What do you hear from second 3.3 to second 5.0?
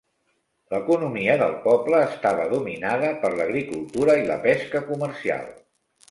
l'agricultura i la pesca